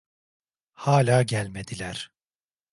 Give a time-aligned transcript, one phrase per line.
[0.73, 2.11] Hâlâ gelmediler.